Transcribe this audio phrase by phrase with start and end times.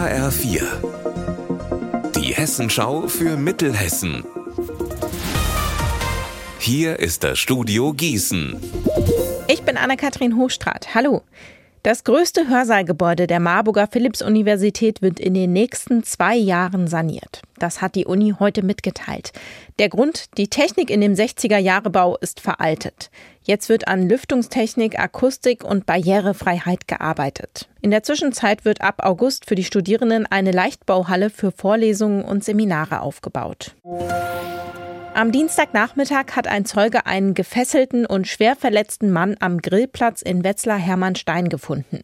[0.00, 0.62] HR4.
[2.16, 4.24] Die Hessenschau für Mittelhessen.
[6.58, 8.56] Hier ist das Studio Gießen.
[9.46, 10.94] Ich bin Anne-Kathrin Hochstrat.
[10.94, 11.20] Hallo.
[11.82, 17.40] Das größte Hörsaalgebäude der Marburger Philipps-Universität wird in den nächsten zwei Jahren saniert.
[17.58, 19.32] Das hat die Uni heute mitgeteilt.
[19.78, 23.10] Der Grund, die Technik in dem 60er-Jahre-Bau ist veraltet.
[23.44, 27.70] Jetzt wird an Lüftungstechnik, Akustik und Barrierefreiheit gearbeitet.
[27.80, 33.00] In der Zwischenzeit wird ab August für die Studierenden eine Leichtbauhalle für Vorlesungen und Seminare
[33.00, 33.74] aufgebaut.
[35.12, 41.48] Am Dienstagnachmittag hat ein Zeuge einen gefesselten und schwer verletzten Mann am Grillplatz in Wetzlar-Hermannstein
[41.48, 42.02] gefunden.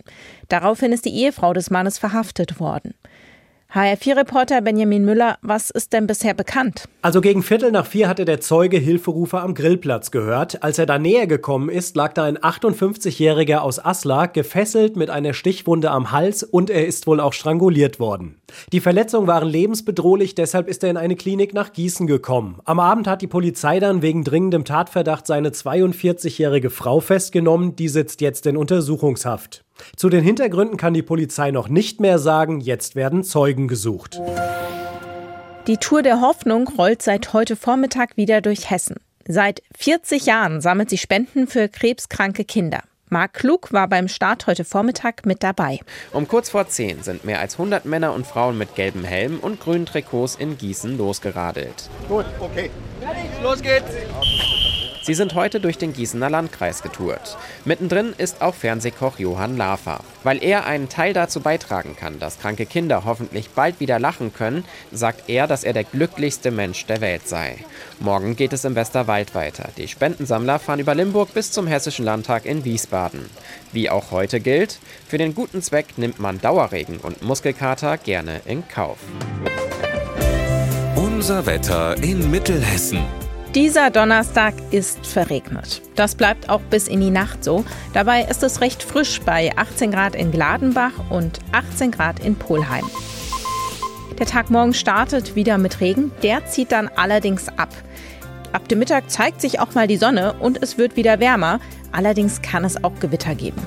[0.48, 2.94] Daraufhin ist die Ehefrau des Mannes verhaftet worden.
[3.76, 6.88] HR4-Reporter Benjamin Müller, was ist denn bisher bekannt?
[7.02, 10.62] Also gegen Viertel nach vier hatte der Zeuge Hilferufer am Grillplatz gehört.
[10.62, 15.34] Als er da näher gekommen ist, lag da ein 58-Jähriger aus Asla, gefesselt mit einer
[15.34, 18.40] Stichwunde am Hals und er ist wohl auch stranguliert worden.
[18.72, 22.60] Die Verletzungen waren lebensbedrohlich, deshalb ist er in eine Klinik nach Gießen gekommen.
[22.64, 28.22] Am Abend hat die Polizei dann wegen dringendem Tatverdacht seine 42-jährige Frau festgenommen, die sitzt
[28.22, 29.65] jetzt in Untersuchungshaft.
[29.96, 34.20] Zu den Hintergründen kann die Polizei noch nicht mehr sagen, jetzt werden Zeugen gesucht.
[35.66, 38.96] Die Tour der Hoffnung rollt seit heute Vormittag wieder durch Hessen.
[39.26, 42.82] Seit 40 Jahren sammelt sie Spenden für krebskranke Kinder.
[43.08, 45.78] Marc Klug war beim Start heute Vormittag mit dabei.
[46.12, 49.60] Um kurz vor 10 sind mehr als 100 Männer und Frauen mit gelben Helmen und
[49.60, 51.88] grünen Trikots in Gießen losgeradelt.
[52.08, 52.70] Gut, okay.
[53.42, 53.84] Los geht's!
[55.06, 57.38] Sie sind heute durch den Gießener Landkreis getourt.
[57.64, 60.00] Mittendrin ist auch Fernsehkoch Johann Lafer.
[60.24, 64.64] Weil er einen Teil dazu beitragen kann, dass kranke Kinder hoffentlich bald wieder lachen können,
[64.90, 67.58] sagt er, dass er der glücklichste Mensch der Welt sei.
[68.00, 69.68] Morgen geht es im Westerwald weiter.
[69.76, 73.30] Die Spendensammler fahren über Limburg bis zum Hessischen Landtag in Wiesbaden.
[73.70, 78.66] Wie auch heute gilt, für den guten Zweck nimmt man Dauerregen und Muskelkater gerne in
[78.66, 78.98] Kauf.
[80.96, 83.04] Unser Wetter in Mittelhessen.
[83.56, 85.80] Dieser Donnerstag ist verregnet.
[85.94, 87.64] Das bleibt auch bis in die Nacht so.
[87.94, 92.84] Dabei ist es recht frisch bei 18 Grad in Gladenbach und 18 Grad in Polheim.
[94.18, 97.70] Der Tag morgen startet wieder mit Regen, der zieht dann allerdings ab.
[98.52, 101.58] Ab dem Mittag zeigt sich auch mal die Sonne und es wird wieder wärmer,
[101.92, 103.62] allerdings kann es auch Gewitter geben.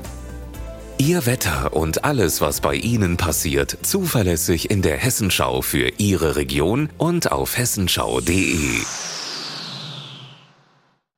[0.99, 6.89] Ihr Wetter und alles, was bei Ihnen passiert, zuverlässig in der Hessenschau für Ihre Region
[6.99, 8.83] und auf hessenschau.de.